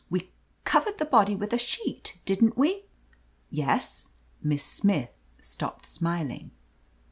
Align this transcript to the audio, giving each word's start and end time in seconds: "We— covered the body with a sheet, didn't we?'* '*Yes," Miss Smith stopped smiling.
"We— 0.09 0.31
covered 0.73 0.97
the 0.97 1.05
body 1.05 1.35
with 1.35 1.53
a 1.53 1.59
sheet, 1.59 2.17
didn't 2.25 2.57
we?'* 2.57 2.85
'*Yes," 3.51 4.09
Miss 4.41 4.63
Smith 4.63 5.11
stopped 5.39 5.85
smiling. 5.85 6.49